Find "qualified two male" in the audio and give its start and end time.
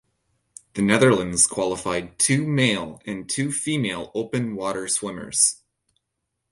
1.45-2.99